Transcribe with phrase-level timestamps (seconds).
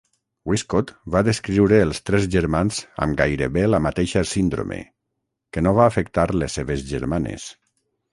[0.51, 4.79] Wiskott va descriure els tres germans amb gairebé la mateixa síndrome,
[5.59, 7.47] que no va afectar les seves germanes.